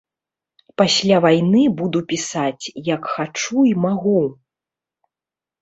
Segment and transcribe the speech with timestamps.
[0.81, 4.19] Пасля вайны буду пісаць, як хачу і магу.